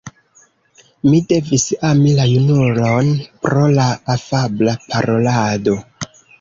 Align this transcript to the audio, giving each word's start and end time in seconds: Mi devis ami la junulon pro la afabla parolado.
Mi 1.09 1.19
devis 1.31 1.65
ami 1.89 2.15
la 2.21 2.25
junulon 2.31 3.13
pro 3.45 3.69
la 3.77 3.87
afabla 4.17 4.77
parolado. 4.91 5.81